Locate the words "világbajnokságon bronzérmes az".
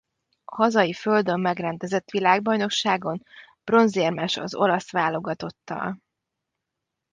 2.09-4.55